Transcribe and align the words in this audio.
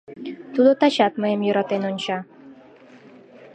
Тудо 0.53 0.71
тачат 0.79 1.13
мыйым 1.21 1.41
йӧратен 1.43 1.81
онча. 1.89 2.19